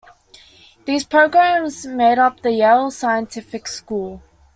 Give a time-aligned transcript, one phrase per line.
[0.85, 4.23] These programs made up the Yale Scientific School.